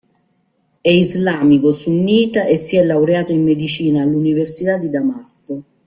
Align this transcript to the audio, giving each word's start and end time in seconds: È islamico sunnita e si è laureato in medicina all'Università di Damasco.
È 0.81 0.89
islamico 0.89 1.69
sunnita 1.71 2.45
e 2.45 2.55
si 2.57 2.75
è 2.75 2.83
laureato 2.83 3.33
in 3.33 3.43
medicina 3.43 4.01
all'Università 4.01 4.77
di 4.77 4.89
Damasco. 4.89 5.63